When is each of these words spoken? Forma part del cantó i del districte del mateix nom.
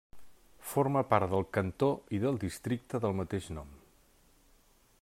Forma 0.69 1.03
part 1.09 1.27
del 1.33 1.45
cantó 1.57 1.89
i 2.19 2.21
del 2.23 2.41
districte 2.45 3.03
del 3.05 3.15
mateix 3.19 3.51
nom. 3.59 3.73